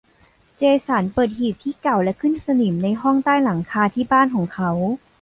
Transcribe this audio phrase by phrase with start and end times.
[0.57, 4.71] เจสันเปิดหีบที่เก่าและขึ้นสนิมในห้องใต้หลังคาที่บ้านของเขา